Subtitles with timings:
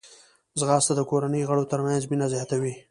[0.59, 2.73] ځغاسته د کورنۍ غړو ترمنځ مینه زیاتوي